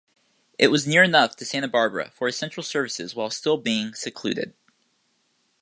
[0.57, 4.55] It was near enough to Santa Barbara for essential services while still being secluded.